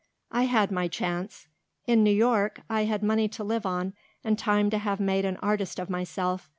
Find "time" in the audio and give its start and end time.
4.35-4.71